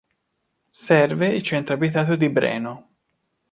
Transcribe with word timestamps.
Serve 0.71 1.27
il 1.27 1.43
centro 1.43 1.75
abitato 1.75 2.15
di 2.15 2.27
Breno. 2.27 2.89